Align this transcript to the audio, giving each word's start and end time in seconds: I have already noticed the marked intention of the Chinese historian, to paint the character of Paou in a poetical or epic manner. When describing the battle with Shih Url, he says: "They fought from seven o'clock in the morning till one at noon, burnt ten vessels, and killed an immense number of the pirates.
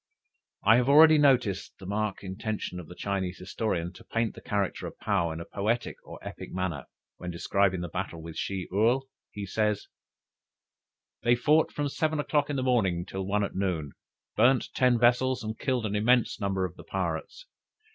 I 0.63 0.77
have 0.77 0.89
already 0.89 1.19
noticed 1.19 1.77
the 1.77 1.85
marked 1.85 2.23
intention 2.23 2.79
of 2.79 2.87
the 2.87 2.95
Chinese 2.95 3.37
historian, 3.37 3.93
to 3.93 4.03
paint 4.03 4.33
the 4.33 4.41
character 4.41 4.87
of 4.87 4.97
Paou 4.97 5.31
in 5.31 5.39
a 5.39 5.45
poetical 5.45 6.13
or 6.13 6.27
epic 6.27 6.51
manner. 6.51 6.87
When 7.17 7.29
describing 7.29 7.81
the 7.81 7.87
battle 7.87 8.19
with 8.19 8.35
Shih 8.35 8.67
Url, 8.71 9.03
he 9.29 9.45
says: 9.45 9.89
"They 11.21 11.35
fought 11.35 11.71
from 11.71 11.87
seven 11.87 12.19
o'clock 12.19 12.49
in 12.49 12.55
the 12.55 12.63
morning 12.63 13.05
till 13.05 13.27
one 13.27 13.43
at 13.43 13.53
noon, 13.53 13.91
burnt 14.35 14.69
ten 14.73 14.97
vessels, 14.97 15.43
and 15.43 15.59
killed 15.59 15.85
an 15.85 15.95
immense 15.95 16.39
number 16.41 16.65
of 16.65 16.77
the 16.77 16.83
pirates. 16.83 17.45